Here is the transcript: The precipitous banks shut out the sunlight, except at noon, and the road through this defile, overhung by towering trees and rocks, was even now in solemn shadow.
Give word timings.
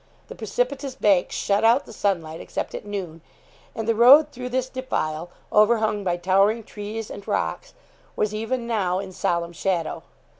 The 0.29 0.35
precipitous 0.35 0.95
banks 0.95 1.35
shut 1.35 1.63
out 1.63 1.85
the 1.85 1.93
sunlight, 1.93 2.41
except 2.41 2.73
at 2.73 2.85
noon, 2.87 3.21
and 3.75 3.87
the 3.87 3.93
road 3.93 4.31
through 4.31 4.49
this 4.49 4.67
defile, 4.67 5.29
overhung 5.51 6.03
by 6.03 6.17
towering 6.17 6.63
trees 6.63 7.11
and 7.11 7.27
rocks, 7.27 7.75
was 8.15 8.33
even 8.33 8.65
now 8.65 8.97
in 8.97 9.11
solemn 9.11 9.53
shadow. 9.53 10.01